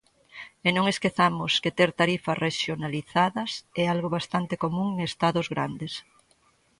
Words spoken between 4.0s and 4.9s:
bastante común